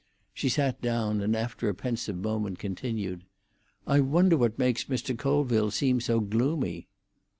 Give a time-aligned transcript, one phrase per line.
[0.33, 3.23] She sat down, and after a pensive moment continued,
[3.85, 5.15] "I wonder what makes Mr.
[5.15, 6.87] Colville seem so gloomy."